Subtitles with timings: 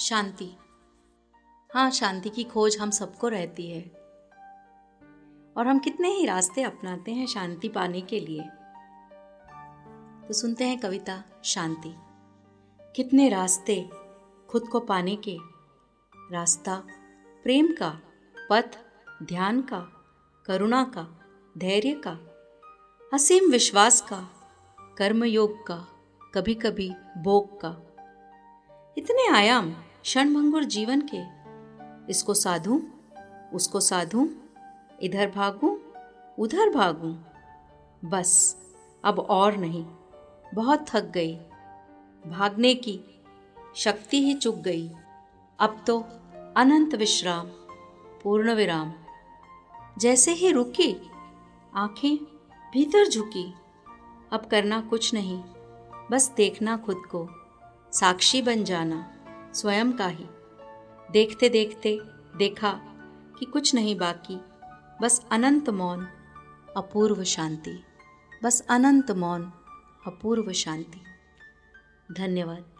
[0.00, 0.56] शांति।
[1.74, 3.82] हाँ शांति की खोज हम सबको रहती है।
[5.56, 8.42] और हम कितने ही रास्ते अपनाते हैं शांति पाने के लिए।
[10.26, 11.94] तो सुनते हैं कविता, शांति।
[12.96, 13.90] कितने रास्ते
[14.48, 15.38] खुद को पाने के,
[16.32, 16.82] रास्ता
[17.42, 18.00] प्रेम का,
[18.50, 18.78] पथ
[19.22, 19.80] ध्यान का,
[20.46, 21.20] करुणा का,
[21.58, 22.18] धैर्य का,
[23.14, 24.28] असीम विश्वास का,
[24.98, 25.86] कर्मयोग का
[26.34, 27.86] कभी कभी भोग का।
[28.98, 29.74] इतने आयाम
[30.10, 31.22] क्षणभंगुर जीवन के।
[32.10, 32.82] इसको साधू,
[33.54, 34.30] उसको साधू,
[35.02, 35.78] इधर भागूं,
[36.38, 37.16] उधर भागूं।
[38.08, 38.56] बस,
[39.04, 39.84] अब और नहीं,
[40.54, 41.36] बहुत थक गई।
[42.26, 43.00] भागने की
[43.76, 44.90] शक्ति ही चुक गई।
[45.58, 46.00] अब तो
[46.56, 47.46] अनंत विश्राम,
[48.22, 48.92] पूर्ण विराम।
[49.98, 51.10] जैसे ही रुकी,
[51.74, 52.16] आँखें
[52.72, 53.54] भीतर झुकी।
[54.32, 55.42] अब करना कुछ नहीं,
[56.10, 57.28] बस देखना खुद को,
[57.92, 59.16] साक्षी बन जाना।
[59.54, 60.26] स्वयं का ही।
[61.10, 62.00] देखते देखते
[62.36, 62.72] देखा
[63.38, 64.40] कि कुछ नहीं बाकी,
[65.02, 66.08] बस अनंत मौन,
[66.76, 67.84] अपूर्व शांति।
[68.42, 69.52] बस अनंत मौन,
[70.06, 71.00] अपूर्व शांति।
[72.14, 72.79] धन्यवाद।